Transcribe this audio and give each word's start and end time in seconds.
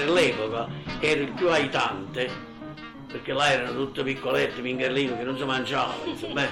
Per 0.00 0.10
l'epoca 0.10 0.68
ero 1.00 1.22
il 1.22 1.32
più 1.32 1.50
aitante 1.50 2.48
perché 3.06 3.32
là 3.32 3.50
erano 3.50 3.72
tutte 3.72 4.02
piccolette, 4.04 4.60
mingarlino 4.60 5.16
che 5.16 5.24
non 5.24 5.36
si 5.36 5.44
mangiavano 5.44 6.04
eh. 6.04 6.48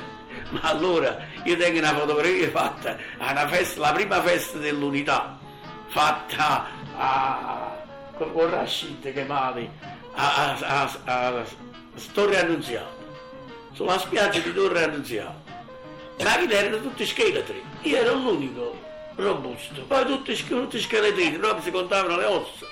ma 0.51 0.61
allora 0.62 1.19
io 1.45 1.57
tengo 1.57 1.79
una 1.79 1.95
fotografia 1.95 2.51
fatta 2.51 2.97
a 3.19 3.30
una 3.30 3.48
festa, 3.48 3.80
la 3.80 3.93
prima 3.93 4.21
festa 4.23 4.59
dell'unità 4.59 5.38
fatta 5.87 6.66
a 6.97 7.77
con 8.16 8.51
Rashid 8.51 9.12
Kemali 9.12 9.71
a, 10.15 10.57
a, 10.57 10.91
a, 11.05 11.29
a, 11.29 11.45
Torre 12.12 12.41
Annunziata 12.41 12.96
sulla 13.73 13.99
spiaggia 13.99 14.41
di 14.41 14.52
Torre 14.52 14.85
Annunziata 14.85 15.57
macchine 16.23 16.52
erano 16.52 16.83
tutte 16.83 17.07
scheletri 17.07 17.62
io 17.83 17.96
ero 17.96 18.15
l'unico 18.15 18.87
robusto 19.19 19.83
poi 19.83 20.05
tutti, 20.07 20.35
tutti 20.47 20.80
scheletrini 20.80 21.37
no? 21.37 21.61
si 21.61 21.71
contavano 21.71 22.16
le 22.16 22.24
ossa 22.24 22.66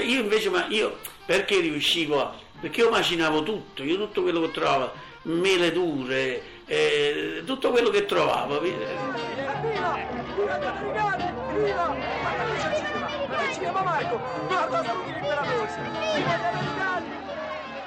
io 0.00 0.20
invece 0.20 0.50
ma 0.50 0.66
io 0.68 0.98
perché 1.24 1.60
riuscivo 1.60 2.20
a 2.20 2.34
perché 2.60 2.80
io 2.80 2.90
macinavo 2.90 3.42
tutto 3.42 3.82
io 3.82 3.96
tutto 3.96 4.22
quello 4.22 4.40
che 4.42 4.50
trovavo 4.50 4.92
mele 5.22 5.72
dure 5.72 6.42
eh, 6.66 7.42
tutto 7.46 7.70
quello 7.70 7.90
che 7.90 8.06
trovavo 8.06 8.58
americani! 8.58 10.04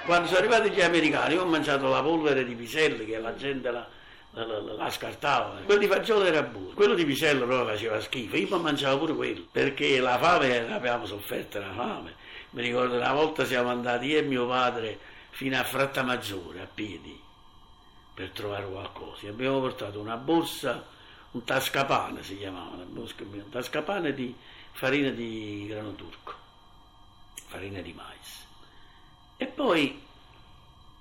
Quando 0.05 0.27
sono 0.27 0.39
arrivati 0.39 0.69
gli 0.71 0.81
americani, 0.81 1.37
ho 1.37 1.45
mangiato 1.45 1.87
la 1.87 2.01
polvere 2.01 2.43
di 2.43 2.55
piselli 2.55 3.05
che 3.05 3.19
la 3.19 3.35
gente 3.35 3.69
la, 3.69 3.87
la, 4.31 4.45
la- 4.45 4.59
la- 4.59 4.89
scartava. 4.89 5.59
Quello 5.65 5.79
di 5.79 5.87
fagiolo 5.87 6.25
era 6.25 6.41
buono, 6.43 6.73
quello 6.73 6.93
di 6.93 7.05
pisello 7.05 7.45
però 7.47 7.65
faceva 7.65 7.99
schifo. 7.99 8.35
Io 8.37 8.55
mi 8.55 8.61
mangiavo 8.61 8.99
pure 8.99 9.13
quello, 9.13 9.45
perché 9.51 9.99
la 9.99 10.17
fame, 10.17 10.71
avevamo 10.71 11.05
sofferto 11.05 11.59
la 11.59 11.73
fame. 11.73 12.15
Mi 12.51 12.61
ricordo 12.61 12.95
una 12.95 13.13
volta 13.13 13.45
siamo 13.45 13.69
andati 13.69 14.07
io 14.07 14.19
e 14.19 14.21
mio 14.23 14.47
padre 14.47 14.97
fino 15.31 15.57
a 15.57 15.63
Frattamaggiore 15.63 16.61
a 16.61 16.67
piedi 16.71 17.19
per 18.13 18.29
trovare 18.31 18.65
qualcosa. 18.65 19.27
Abbiamo 19.27 19.59
portato 19.59 19.99
una 19.99 20.17
borsa, 20.17 20.83
un 21.31 21.43
tascapane 21.43 22.23
si 22.23 22.37
chiamava, 22.37 22.75
un 22.75 23.49
tascapane 23.49 24.13
di 24.13 24.33
farina 24.71 25.09
di 25.09 25.65
grano 25.67 25.93
turco, 25.93 26.33
farina 27.47 27.81
di 27.81 27.93
mais. 27.93 28.45
E 29.37 29.45
poi 29.45 30.01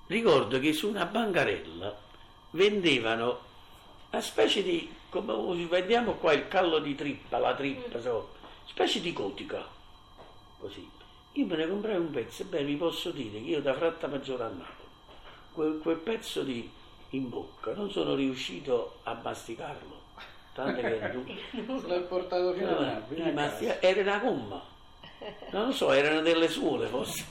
ricordo 0.07 0.59
che 0.59 0.71
su 0.73 0.87
una 0.87 1.05
bancarella 1.05 2.07
vendevano 2.51 3.39
una 4.11 4.21
specie 4.21 4.63
di, 4.63 4.91
come 5.09 5.65
vendiamo 5.67 6.13
qua 6.13 6.33
il 6.33 6.47
callo 6.47 6.79
di 6.79 6.95
trippa, 6.95 7.37
la 7.37 7.53
trippa, 7.53 8.01
so, 8.01 8.29
specie 8.65 9.01
di 9.01 9.13
cotica, 9.13 9.65
così. 10.59 10.89
Io 11.33 11.45
me 11.45 11.55
ne 11.57 11.67
comprai 11.67 11.95
un 11.97 12.09
pezzo, 12.09 12.41
e 12.41 12.45
beh, 12.45 12.63
vi 12.63 12.75
posso 12.75 13.11
dire 13.11 13.39
che 13.41 13.49
io 13.49 13.61
da 13.61 13.73
Fratta 13.75 14.07
Maggiore 14.07 14.43
a 14.43 14.47
Napoli, 14.47 14.87
quel, 15.53 15.79
quel 15.81 15.97
pezzo 15.97 16.41
di 16.43 16.69
in 17.11 17.29
bocca, 17.29 17.73
non 17.73 17.89
sono 17.91 18.15
riuscito 18.15 18.97
a 19.03 19.17
masticarlo, 19.21 20.01
tanto 20.53 20.81
che 20.81 20.99
duro. 21.11 21.87
L'ho 21.87 22.01
portato 22.03 22.53
fino 22.53 22.67
a 22.69 22.71
No, 22.73 22.79
Napoli. 22.81 23.31
ma 23.31 23.49
stia- 23.51 23.79
era 23.81 24.01
una 24.01 24.17
gomma. 24.19 24.63
Non 25.51 25.67
lo 25.67 25.71
so, 25.73 25.91
erano 25.91 26.21
delle 26.21 26.47
suole 26.47 26.87
forse. 26.87 27.25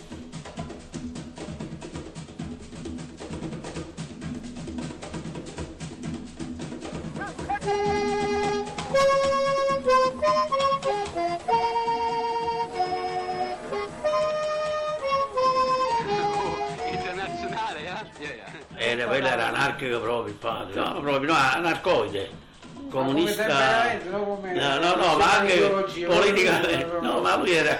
Era, 18.98 19.06
quello 19.06 19.26
era 19.28 19.46
anarchico 19.48 20.00
proprio 20.00 20.32
il 20.32 20.38
padre, 20.38 20.74
no, 20.74 21.00
proprio 21.00 21.32
no, 21.32 21.38
anarcoide. 21.38 22.46
Comunista. 22.88 23.98
no 24.04 24.40
No, 24.40 24.94
no, 24.96 25.16
ma 25.16 25.38
anche 25.38 25.58
politicamente. 26.04 26.98
No, 27.00 27.20
ma 27.20 27.36
lui 27.36 27.52
era 27.52 27.78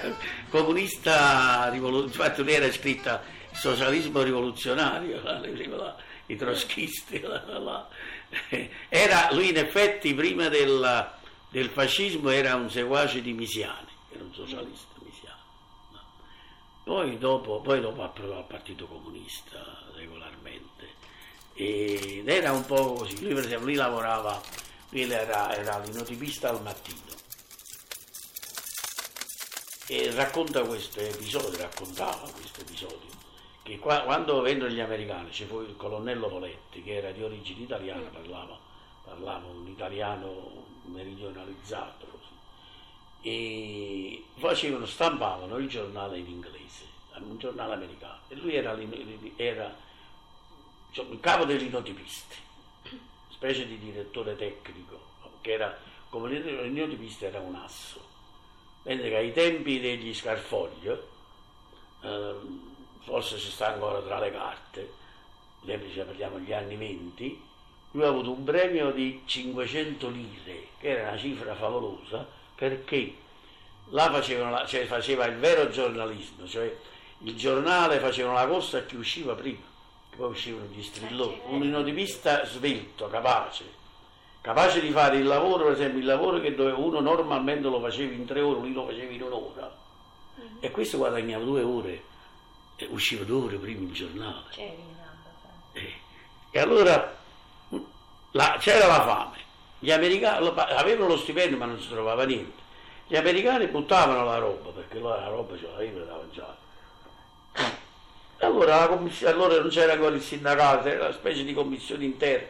comunista 0.49 1.67
rivoluzionario. 1.69 2.05
Infatti 2.05 2.43
lui 2.43 2.53
era 2.53 2.71
scritta 2.71 3.23
il 3.49 3.57
socialismo 3.57 4.21
rivoluzionario, 4.21 5.21
là, 5.23 5.39
là, 5.41 5.95
i 6.27 6.35
trotskisti. 6.35 7.19
là, 7.21 7.43
là. 7.45 7.87
Era, 8.87 9.29
lui 9.31 9.49
in 9.49 9.57
effetti 9.57 10.13
prima 10.13 10.47
del, 10.47 11.09
del 11.49 11.69
fascismo 11.69 12.29
era 12.29 12.55
un 12.55 12.69
seguace 12.69 13.21
di 13.21 13.33
Misiani, 13.33 13.91
era 14.13 14.23
un 14.23 14.33
socialista. 14.33 14.89
Poi 16.89 17.19
dopo, 17.19 17.61
poi 17.61 17.81
dopo 17.81 18.01
approdò 18.01 18.37
al 18.37 18.47
Partito 18.47 18.87
Comunista 18.87 19.63
regolarmente 19.93 20.78
ed 21.61 22.25
era 22.29 22.53
un 22.53 22.65
po' 22.65 22.93
così. 22.93 23.21
Lui 23.21 23.33
per 23.33 23.43
esempio 23.43 23.65
lui 23.65 23.75
lavorava, 23.75 24.41
lui 24.91 25.11
era, 25.11 25.53
era 25.53 25.77
l'inotipista 25.79 26.49
al 26.49 26.61
mattino. 26.61 27.17
E 29.87 30.11
racconta 30.13 30.63
questo 30.63 31.01
episodio, 31.01 31.57
raccontava 31.57 32.29
questo 32.31 32.61
episodio, 32.61 33.09
che 33.63 33.77
qua- 33.77 34.03
quando 34.03 34.39
vennero 34.39 34.69
gli 34.69 34.79
americani 34.79 35.33
ci 35.33 35.45
fu 35.45 35.59
il 35.61 35.75
colonnello 35.75 36.29
Poletti 36.29 36.81
che 36.81 36.95
era 36.95 37.11
di 37.11 37.23
origine 37.23 37.63
italiana, 37.63 38.07
parlava, 38.07 38.57
parlava 39.03 39.47
un 39.47 39.67
italiano 39.67 40.65
meridionalizzato 40.85 42.05
così, 42.05 43.27
e 43.27 44.23
facevano, 44.37 44.85
stampavano 44.85 45.57
il 45.57 45.67
giornale 45.67 46.19
in 46.19 46.27
inglese, 46.27 46.85
un 47.17 47.37
giornale 47.37 47.73
americano, 47.73 48.19
e 48.29 48.35
lui 48.35 48.55
era, 48.55 48.77
era 49.35 49.75
cioè, 50.91 51.05
il 51.09 51.19
capo 51.19 51.45
dei 51.45 51.57
linotipisti, 51.57 52.35
specie 53.29 53.67
di 53.67 53.77
direttore 53.79 54.35
tecnico, 54.35 54.99
che 55.41 55.51
era 55.51 55.77
come 56.09 56.31
il 56.31 56.71
linotipista 56.71 57.27
era 57.27 57.39
un 57.39 57.55
asso. 57.55 58.07
Mentre 58.83 59.09
che 59.09 59.15
ai 59.15 59.33
tempi 59.33 59.79
degli 59.79 60.13
Scarfoglio, 60.13 61.07
ehm, 62.01 62.75
forse 63.01 63.37
ci 63.37 63.49
sta 63.49 63.73
ancora 63.73 64.01
tra 64.01 64.19
le 64.19 64.31
carte, 64.31 64.93
tempi 65.65 65.91
ci 65.91 65.99
parliamo 65.99 66.37
degli 66.37 66.53
anni 66.53 66.75
20, 66.75 67.43
lui 67.91 68.03
ha 68.03 68.07
avuto 68.07 68.31
un 68.31 68.43
premio 68.43 68.91
di 68.91 69.21
500 69.25 70.09
lire, 70.09 70.67
che 70.79 70.89
era 70.89 71.09
una 71.09 71.17
cifra 71.17 71.55
favolosa, 71.55 72.27
perché 72.55 73.15
là 73.89 74.11
facevano 74.11 74.65
cioè 74.67 74.85
faceva 74.85 75.25
il 75.25 75.37
vero 75.37 75.69
giornalismo, 75.69 76.47
cioè 76.47 76.75
il 77.19 77.35
giornale 77.35 77.99
facevano 77.99 78.35
la 78.35 78.47
corsa 78.47 78.79
a 78.79 78.83
chi 78.83 78.95
usciva 78.95 79.33
prima, 79.33 79.65
poi 80.19 80.29
uscivano 80.31 80.65
gli 80.69 80.83
strilloni, 80.83 81.39
un 81.45 81.61
linotipista 81.61 82.45
svelto, 82.45 83.07
capace, 83.07 83.63
capace 84.41 84.81
di 84.81 84.91
fare 84.91 85.15
il 85.17 85.25
lavoro, 85.25 85.63
per 85.63 85.73
esempio 85.73 85.99
il 85.99 86.05
lavoro 86.05 86.41
che 86.41 86.53
dove 86.53 86.71
uno 86.71 86.99
normalmente 86.99 87.69
lo 87.69 87.79
faceva 87.79 88.11
in 88.13 88.25
tre 88.25 88.41
ore, 88.41 88.59
lui 88.59 88.73
lo 88.73 88.85
faceva 88.85 89.11
in 89.13 89.23
un'ora. 89.23 89.73
E 90.59 90.71
questo 90.71 90.97
guadagnava 90.97 91.43
due 91.45 91.61
ore, 91.61 92.03
e 92.75 92.87
usciva 92.91 93.23
due 93.23 93.45
ore 93.45 93.55
prima 93.57 93.81
il 93.87 93.93
giornale. 93.93 94.43
Eh, 95.73 95.93
E 96.51 96.59
allora 96.59 97.15
la- 98.31 98.57
c'era 98.59 98.87
la 98.87 99.01
fame, 99.05 99.37
gli 99.79 99.91
americani 99.91 100.43
lo- 100.45 100.53
avevano 100.55 101.07
lo 101.09 101.17
stipendio 101.17 101.57
ma 101.57 101.65
non 101.65 101.79
si 101.79 101.87
trovava 101.87 102.25
niente. 102.25 102.57
Gli 103.07 103.15
americani 103.15 103.67
buttavano 103.67 104.25
la 104.25 104.37
roba 104.37 104.69
perché 104.71 104.99
loro 104.99 105.17
la 105.19 105.27
roba 105.27 105.57
ce 105.57 105.67
l'avevano 105.71 106.05
da 106.05 106.15
mangiare. 106.15 106.57
Allora, 108.49 108.79
la 108.79 108.87
commissione, 108.87 109.31
allora 109.31 109.59
non 109.59 109.69
c'era 109.69 109.93
ancora 109.93 110.15
il 110.15 110.21
sindacato, 110.23 110.87
era 110.87 111.05
una 111.05 111.13
specie 111.13 111.43
di 111.43 111.53
commissione 111.53 112.03
interna. 112.03 112.47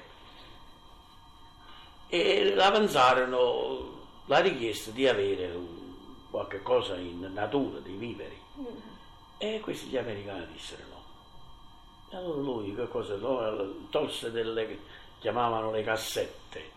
E 2.08 2.56
avanzarono 2.58 4.08
la 4.28 4.40
richiesta 4.40 4.92
di 4.92 5.08
avere 5.08 5.54
qualche 6.32 6.62
cosa 6.62 6.96
in 6.96 7.30
natura, 7.34 7.80
dei 7.80 7.96
viveri. 7.96 8.40
E 9.38 9.60
questi 9.60 9.88
gli 9.88 9.98
americani 9.98 10.48
dissero 10.54 10.84
no. 10.90 11.04
E 12.12 12.16
allora 12.16 12.42
lui 12.42 12.74
che 12.74 12.88
cosa? 12.88 13.16
no, 13.18 13.88
Tolse 13.90 14.32
delle, 14.32 14.80
chiamavano 15.20 15.72
le 15.72 15.84
cassette, 15.84 16.72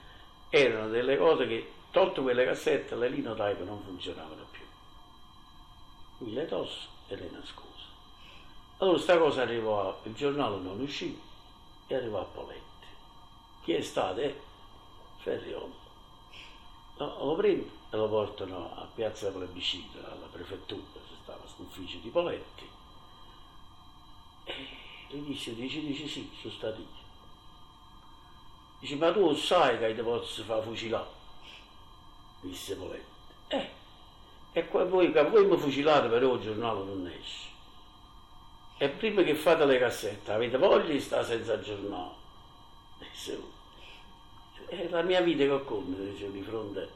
erano 0.51 0.89
delle 0.89 1.17
cose 1.17 1.47
che, 1.47 1.71
tolte 1.93 2.21
quelle 2.21 2.45
cassette, 2.45 2.97
le 2.97 3.09
linotype 3.09 3.63
non 3.63 3.83
funzionavano 3.83 4.47
più. 4.51 4.65
Lui 6.19 6.33
le 6.33 6.47
tosse 6.47 6.89
e 7.07 7.17
le 7.17 7.31
nascose. 7.31 7.72
Allora 8.83 8.99
sta 8.99 9.17
cosa 9.17 9.43
arrivò, 9.43 9.97
il 10.03 10.13
giornale 10.13 10.57
non 10.57 10.81
uscì 10.81 11.17
e 11.87 11.95
arrivò 11.95 12.21
a 12.21 12.25
Poletti. 12.25 12.87
Chi 13.63 13.75
è 13.75 13.81
stato? 13.81 14.19
Eh, 14.19 14.37
Ferriolo. 15.19 15.73
No, 16.97 17.25
lo 17.25 17.37
prendo 17.37 17.71
e 17.91 17.97
lo 17.97 18.09
portano 18.09 18.75
a 18.75 18.89
Piazza 18.93 19.31
Plebiscito, 19.31 19.99
alla 19.99 20.27
prefettura, 20.27 20.83
se 20.95 21.15
stava 21.23 21.45
l'ufficio 21.59 21.99
di 21.99 22.09
Poletti. 22.09 22.69
E 24.47 25.17
gli 25.17 25.29
disse, 25.29 25.55
dice, 25.55 25.81
dice 25.81 26.09
sì, 26.09 26.29
sono 26.41 26.53
stato 26.53 26.81
io. 26.81 26.87
Dice, 28.81 28.97
ma 28.97 29.13
tu 29.13 29.33
sai 29.37 29.79
che 29.79 29.95
ti 29.95 30.03
posso 30.03 30.43
far 30.43 30.61
fucilare? 30.61 31.09
Disse 32.41 32.75
Poletti. 32.75 33.05
Eh, 33.47 33.71
e 34.51 34.69
che 34.69 34.85
voi 34.89 35.47
mi 35.47 35.57
fucilate 35.57 36.09
però 36.09 36.35
il 36.35 36.41
giornale 36.41 36.83
non 36.83 37.07
esce. 37.07 37.52
E 38.79 38.89
prima 38.89 39.23
che 39.23 39.35
fate 39.35 39.65
le 39.65 39.79
cassette, 39.79 40.33
avete 40.33 40.59
voglia 40.59 40.91
di 40.93 41.01
stare 41.01 41.25
senza 41.25 41.61
giornale? 41.61 42.11
Disse, 42.99 43.41
è 44.67 44.89
la 44.89 45.03
mia 45.03 45.21
vita 45.21 45.45
che 45.45 45.65
conta, 45.65 46.01
dice 46.01 46.31
di 46.31 46.43
fronte. 46.43 46.89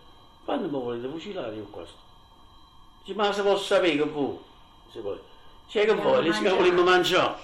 Quando 0.45 0.69
mi 0.69 0.83
volete 0.83 1.09
fucilare 1.09 1.55
io 1.55 1.65
qua 1.65 1.85
sto. 1.85 1.99
Dice, 3.05 3.17
ma 3.17 3.33
se 3.33 3.43
posso 3.43 3.65
sapere 3.65 3.97
che 3.97 4.05
voi? 4.05 4.39
Dice 4.87 5.01
poi, 5.01 5.19
c'è 5.69 5.85
che 5.85 5.95
voi, 5.95 6.23
dice 6.23 6.43
che 6.43 6.49
vogliamo 6.51 6.83
mangiare. 6.83 7.37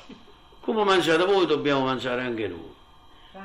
Come 0.61 0.85
mangiate 0.85 1.25
voi 1.25 1.47
dobbiamo 1.47 1.85
mangiare 1.85 2.23
anche 2.23 2.49
noi. 2.49 2.71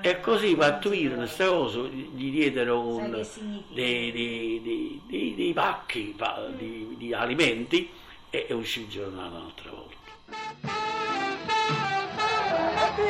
E 0.01 0.19
così 0.19 0.55
pattuirono 0.55 1.21
questa 1.21 1.47
cosa, 1.47 1.79
gli 1.79 2.29
diedero 2.29 2.79
un, 2.81 3.25
dei, 3.69 4.11
dei, 4.11 5.01
dei, 5.07 5.33
dei, 5.35 5.53
pacchi 5.53 6.15
di, 6.57 6.95
di 6.97 7.13
alimenti 7.13 7.89
e 8.29 8.47
uscì 8.51 8.81
il 8.81 8.89
giornale 8.89 9.35
un'altra 9.35 9.71
volta. 9.71 9.96
Io 12.97 13.05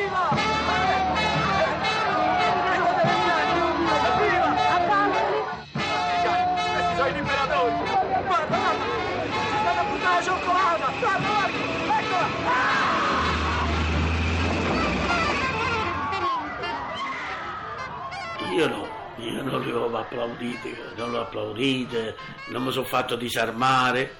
no, 18.66 18.88
io 19.16 19.42
non 19.42 19.62
li 19.62 19.72
ho 19.72 19.96
applauditi, 19.96 20.76
non 20.96 21.12
l'ho 21.12 21.20
applaudite, 21.22 22.14
non 22.48 22.62
mi 22.64 22.72
sono 22.72 22.84
fatto 22.84 23.16
disarmare 23.16 24.16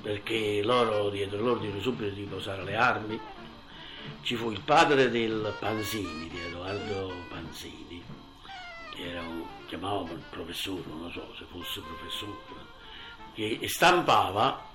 perché 0.00 0.62
loro 0.62 1.10
diedero 1.10 1.42
l'ordine 1.42 1.80
subito 1.80 2.14
di 2.14 2.22
posare 2.22 2.64
le 2.64 2.76
armi. 2.76 3.20
Ci 4.22 4.36
fu 4.36 4.50
il 4.50 4.60
padre 4.60 5.10
del 5.10 5.54
Panzini, 5.58 6.28
di 6.28 6.38
Edoardo 6.40 7.12
Panzini, 7.28 8.02
che 8.94 9.10
era 9.10 9.20
un, 9.20 9.44
chiamavamo 9.66 10.12
il 10.12 10.22
professore, 10.30 10.82
non 10.86 11.10
so 11.10 11.34
se 11.36 11.44
fosse 11.50 11.80
professore, 11.80 12.64
che 13.34 13.58
stampava 13.68 14.68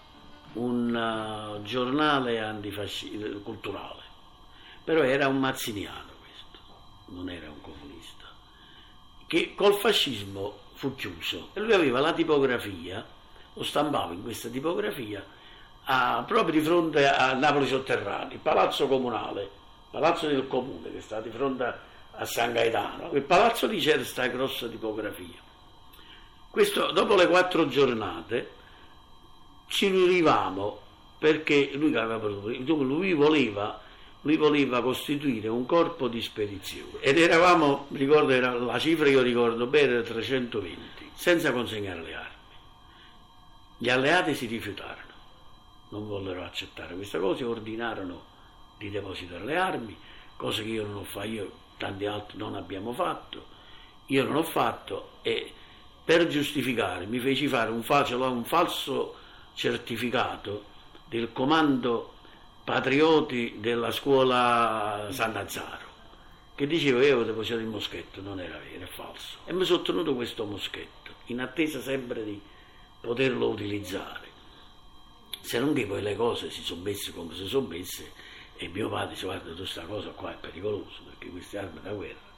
un 0.54 0.94
uh, 0.94 1.62
giornale 1.63 2.39
antifasci- 2.39 3.42
culturale, 3.44 4.01
però 4.83 5.04
era 5.04 5.28
un 5.28 5.39
mazziniano 5.39 6.12
questo, 6.19 6.60
non 7.07 7.30
era 7.30 7.50
un 7.50 7.62
comunista, 7.62 8.25
che 9.28 9.54
col 9.56 9.75
fascismo 9.75 10.60
fu 10.74 10.95
chiuso. 10.95 11.50
E 11.54 11.60
lui 11.60 11.74
aveva 11.74 12.00
la 12.00 12.13
tipografia, 12.13 13.06
lo 13.54 13.63
stampava 13.63 14.13
in 14.13 14.24
questa 14.24 14.50
tipografia 14.50 15.25
a, 15.86 16.24
proprio 16.26 16.60
di 16.60 16.66
fronte 16.66 17.08
a 17.08 17.34
Napoli 17.34 17.68
Sotterranei, 17.68 18.38
palazzo 18.38 18.88
comunale, 18.88 19.50
palazzo 19.92 20.28
del 20.28 20.48
comune 20.48 20.92
che 20.92 21.02
sta 21.02 21.22
di 21.22 21.30
fronte 21.30 21.64
a, 22.12 22.26
San 22.26 22.54
Gaetano, 22.54 23.10
quel 23.10 23.24
palazzo 23.24 23.68
lì 23.68 23.80
c'era 23.80 23.98
questa 23.98 24.28
grossa 24.28 24.68
tipografia. 24.68 25.44
Questo, 26.50 26.92
dopo 26.92 27.16
le 27.16 27.28
quattro 27.28 27.68
giornate 27.68 28.52
ci 29.68 29.90
riunivamo 29.90 30.82
perché 31.20 31.72
lui, 31.74 31.92
lui, 32.66 33.14
voleva, 33.14 33.80
lui 34.22 34.38
voleva 34.38 34.81
costituire 34.81 35.50
un 35.50 35.66
corpo 35.66 36.08
di 36.08 36.22
spedizione 36.22 37.00
ed 37.02 37.20
eravamo, 37.20 37.88
ricordo, 37.92 38.31
era, 38.31 38.54
la 38.54 38.80
cifra 38.80 39.10
io 39.10 39.22
ricordo 39.22 39.66
bene, 39.68 39.94
era 39.94 40.02
320, 40.02 41.12
senza 41.14 41.52
consegnare 41.52 42.02
le 42.02 42.14
armi. 42.16 42.34
Gli 43.78 43.90
alleati 43.90 44.34
si 44.34 44.46
rifiutarono, 44.46 45.05
non 45.90 46.08
vollero 46.08 46.44
accettare 46.44 46.96
questa 46.96 47.20
cosa 47.20 47.48
ordinarono 47.48 48.34
di 48.78 48.90
depositare 48.90 49.46
le 49.46 49.58
armi, 49.58 49.98
cosa 50.36 50.62
che 50.62 50.70
io 50.70 50.86
non 50.86 50.98
ho 50.98 51.04
fatto, 51.04 51.28
io 51.28 51.52
tanti 51.78 52.06
altri 52.06 52.38
non 52.38 52.56
abbiamo 52.56 52.94
fatto, 52.94 53.46
io 54.08 54.24
non 54.24 54.36
ho 54.36 54.44
fatto 54.44 55.12
e 55.22 55.52
per 56.04 56.28
giustificare 56.28 57.06
mi 57.06 57.20
feci 57.20 57.48
fare 57.48 57.72
un 57.72 57.82
falso, 57.82 58.22
un 58.22 58.46
falso 58.46 59.16
certificato 59.54 60.74
del 61.08 61.32
comando 61.32 62.14
patrioti 62.64 63.58
della 63.60 63.92
scuola 63.92 65.08
San 65.12 65.31
Nazzaro 65.31 65.86
che 66.56 66.68
diceva 66.68 67.00
io 67.00 67.06
avevo 67.06 67.24
depositato 67.24 67.62
il 67.62 67.68
moschetto, 67.68 68.22
non 68.22 68.40
era 68.40 68.58
vero, 68.58 68.86
è 68.86 68.88
falso. 68.88 69.40
E 69.44 69.52
mi 69.52 69.66
sono 69.66 69.81
tenuto 69.81 70.16
questo 70.16 70.46
moschetto, 70.46 71.12
in 71.26 71.42
attesa 71.42 71.81
sempre 71.81 72.24
di 72.24 72.42
poterlo 73.02 73.50
utilizzare. 73.50 74.25
Se 75.45 75.59
non 75.59 75.75
che 75.75 75.86
poi 75.86 76.01
le 76.01 76.15
cose 76.15 76.50
si 76.50 76.63
sono 76.63 76.81
messe 76.81 77.13
come 77.13 77.36
si 77.36 77.45
sono 77.45 77.68
messe 77.68 78.12
e 78.57 78.68
mio 78.68 78.89
padre 78.89 79.13
dice 79.13 79.25
guarda 79.25 79.53
questa 79.53 79.83
cosa 79.83 80.09
qua 80.09 80.31
è 80.31 80.38
pericolosa 80.38 81.01
perché 81.06 81.30
queste 81.30 81.59
armi 81.59 81.80
da 81.83 81.92
guerra 81.92 82.33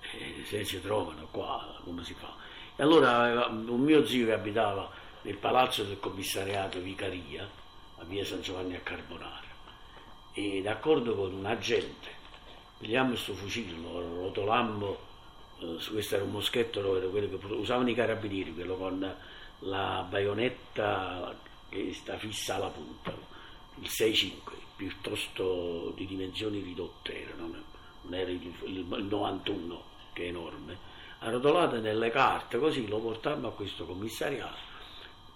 eh, 0.00 0.42
se 0.46 0.64
si 0.64 0.80
trovano 0.80 1.28
qua 1.30 1.78
come 1.84 2.02
si 2.02 2.14
fa? 2.14 2.34
E 2.74 2.82
allora 2.82 3.46
un 3.46 3.80
mio 3.80 4.06
zio 4.06 4.24
che 4.24 4.32
abitava 4.32 4.90
nel 5.22 5.36
palazzo 5.36 5.82
del 5.82 6.00
commissariato 6.00 6.80
Vicaria 6.80 7.46
a 7.98 8.04
via 8.04 8.24
San 8.24 8.40
Giovanni 8.40 8.74
a 8.74 8.80
Carbonara 8.80 9.54
e 10.32 10.62
d'accordo 10.62 11.14
con 11.14 11.34
un 11.34 11.44
agente 11.44 12.14
pigliamo 12.78 13.10
questo 13.10 13.34
fucile, 13.34 13.76
lo 13.76 14.00
rotolammo, 14.22 14.96
eh, 15.60 15.76
questo 15.90 16.14
era 16.14 16.24
un 16.24 16.30
moschetto, 16.30 16.96
era 16.96 17.06
quello 17.08 17.38
che 17.38 17.46
usavano 17.52 17.90
i 17.90 17.94
carabinieri, 17.94 18.54
quello 18.54 18.76
con 18.76 19.14
la 19.60 20.06
baionetta 20.08 21.34
che 21.68 21.92
sta 21.94 22.16
fissa 22.18 22.56
alla 22.56 22.68
punta, 22.68 23.14
il 23.80 23.88
6-5, 23.88 24.32
piuttosto 24.76 25.92
di 25.96 26.06
dimensioni 26.06 26.60
ridotte 26.60 27.22
era, 27.22 27.34
non, 27.36 27.62
era 28.10 28.30
il, 28.30 28.42
il, 28.42 28.78
il 28.78 29.04
91 29.04 29.84
che 30.12 30.24
è 30.24 30.28
enorme, 30.28 30.78
arrotolate 31.18 31.80
nelle 31.80 32.10
carte, 32.10 32.58
così 32.58 32.86
lo 32.86 32.98
portammo 32.98 33.48
a 33.48 33.52
questo 33.52 33.84
commissariato 33.84 34.74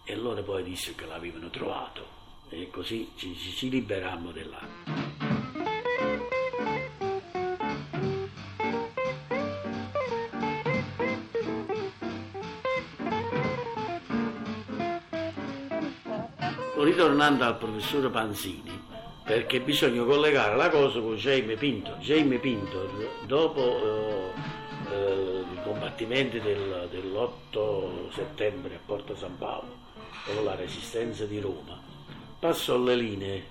e 0.04 0.16
loro 0.16 0.42
poi 0.42 0.62
disse 0.62 0.94
che 0.94 1.06
l'avevano 1.06 1.50
trovato 1.50 2.18
e 2.49 2.68
così 2.70 3.10
ci, 3.16 3.37
ci, 3.37 3.70
liberammo 3.70 4.32
dell'arma. 4.32 5.19
Ritornando 16.82 17.44
al 17.44 17.58
professore 17.58 18.08
Panzini, 18.08 18.88
perché 19.22 19.60
bisogna 19.60 20.02
collegare 20.02 20.56
la 20.56 20.70
cosa 20.70 20.99
con 21.00 21.14
Jaime 21.14 21.56
Pinto. 21.56 21.96
Jaime 22.00 22.38
Pinto, 22.38 22.90
dopo 23.26 24.32
eh, 24.88 24.94
eh, 24.94 25.44
i 25.52 25.62
combattimenti 25.62 26.40
del, 26.40 26.88
dell'8 26.90 28.12
settembre 28.14 28.76
a 28.76 28.78
Porta 28.84 29.14
San 29.14 29.37
Paolo, 29.37 29.76
con 30.25 30.42
la 30.42 30.54
resistenza 30.54 31.26
di 31.26 31.38
Roma, 31.38 31.78
passò 32.38 32.78
le 32.78 32.96
linee 32.96 33.46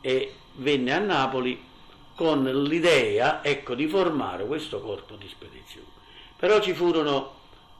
e 0.00 0.34
venne 0.54 0.92
a 0.92 0.98
Napoli 0.98 1.62
con 2.14 2.44
l'idea 2.44 3.44
ecco, 3.44 3.74
di 3.74 3.86
formare 3.86 4.44
questo 4.46 4.80
corpo 4.80 5.14
di 5.14 5.28
spedizione. 5.28 5.86
Però 6.36 6.60
ci, 6.60 6.74
furono, 6.74 7.34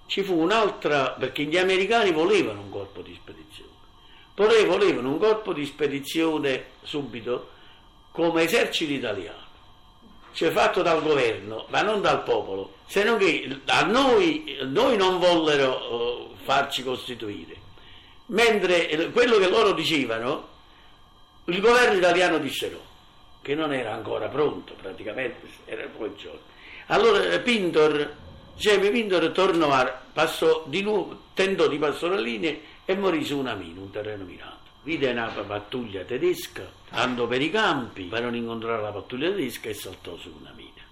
ci 0.07 0.23
fu 0.23 0.39
un'altra, 0.39 1.11
perché 1.11 1.45
gli 1.45 1.59
americani 1.59 2.13
volevano 2.13 2.61
un 2.61 2.71
corpo 2.71 3.03
di 3.03 3.15
spedizione, 3.15 3.71
volevano 4.35 5.11
un 5.11 5.19
corpo 5.19 5.53
di 5.53 5.65
spedizione 5.65 6.73
subito 6.83 7.51
come 8.11 8.43
esercito 8.43 8.93
italiano, 8.93 9.43
cioè 10.33 10.51
fatto 10.51 10.83
dal 10.83 11.03
governo, 11.03 11.67
ma 11.69 11.83
non 11.83 12.01
dal 12.01 12.23
popolo, 12.23 12.77
se 12.87 13.05
non 13.05 13.19
che 13.19 13.61
a 13.67 13.85
noi, 13.85 14.57
noi 14.63 14.97
non 14.97 15.19
vollero 15.19 16.31
uh, 16.33 16.37
farci 16.45 16.83
costituire, 16.83 17.57
mentre 18.27 19.11
quello 19.11 19.39
che 19.39 19.49
loro 19.49 19.73
dicevano, 19.73 20.49
il 21.47 21.61
governo 21.61 21.99
italiano 21.99 22.39
disse 22.39 22.71
no. 22.71 22.79
che 23.43 23.55
non 23.55 23.73
era 23.73 23.93
ancora 23.93 24.29
pronto, 24.29 24.75
praticamente 24.75 25.47
era 25.65 25.87
poi 25.87 26.15
giorno. 26.17 26.53
Allora 26.87 27.23
eh, 27.33 27.41
Pintor, 27.41 28.15
Jamie 28.57 28.91
Pintor 28.91 29.31
tornò 29.31 29.71
a, 29.71 29.85
passò 30.13 30.65
di 30.67 30.83
nuovo, 30.83 31.21
tentò 31.35 31.67
di 31.67 31.79
passare 31.79 32.15
la 32.15 32.21
linea 32.21 32.55
e 32.85 32.95
morì 32.97 33.25
su 33.25 33.39
una 33.39 33.55
mina, 33.55 33.81
un 33.81 33.91
terreno 33.91 34.25
minato. 34.25 34.73
Vide 34.83 35.11
una 35.11 35.29
pattuglia 35.29 36.05
tedesca, 36.05 36.71
andò 36.91 37.27
per 37.27 37.41
i 37.41 37.51
campi 37.51 38.05
per 38.05 38.23
non 38.23 38.35
incontrare 38.35 38.83
la 38.83 38.91
pattuglia 38.91 39.31
tedesca 39.31 39.71
e 39.71 39.75
saltò 39.75 40.17
su 40.17 40.35
una 40.39 40.53
mina. 40.55 40.83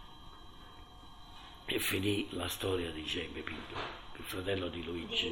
E 1.67 1.79
finì 1.79 2.27
la 2.31 2.49
storia 2.49 2.91
di 2.91 3.03
Jamie 3.03 3.43
Pintor, 3.43 3.83
il 4.17 4.25
fratello 4.25 4.69
di 4.69 4.83
Luigi. 4.83 5.31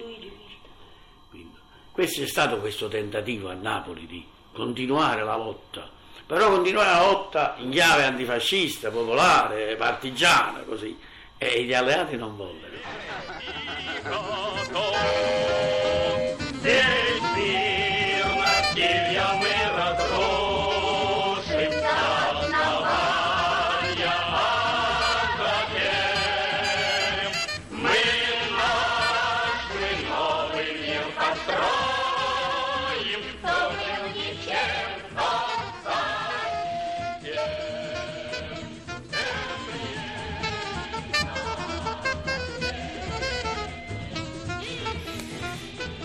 Quindi, 1.31 1.59
questo 1.91 2.23
è 2.23 2.27
stato 2.27 2.59
questo 2.59 2.89
tentativo 2.89 3.51
a 3.51 3.55
Napoli 3.55 4.07
di 4.07 4.27
continuare 4.53 5.23
la 5.25 5.37
lotta, 5.37 5.89
però 6.27 6.51
continuare 6.51 6.91
la 6.91 7.01
lotta 7.01 7.55
in 7.59 7.71
chiave 7.71 8.05
antifascista, 8.05 8.91
popolare, 8.91 9.77
partigiana, 9.77 10.61
così, 10.61 10.97
e 11.39 11.65
gli 11.65 11.73
alleati 11.73 12.17
non 12.17 12.37
vollero. 12.37 12.79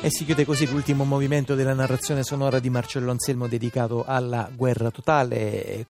E 0.06 0.12
si 0.12 0.24
chiude 0.24 0.46
così 0.46 0.70
l'ultimo 0.70 1.04
movimento 1.04 1.56
della 1.56 1.74
narrazione 1.74 2.22
sonora 2.22 2.60
di 2.60 2.70
Marcello 2.70 3.10
Anselmo 3.10 3.48
dedicato 3.48 4.04
alla 4.06 4.48
guerra 4.56 4.92
totale. 4.92 5.84